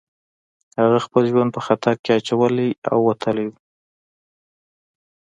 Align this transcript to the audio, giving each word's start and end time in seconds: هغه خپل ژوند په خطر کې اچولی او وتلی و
هغه 0.81 0.99
خپل 1.05 1.23
ژوند 1.31 1.49
په 1.55 1.61
خطر 1.67 1.93
کې 2.03 2.11
اچولی 2.19 2.69
او 2.91 2.97
وتلی 3.09 3.45
و 3.49 3.53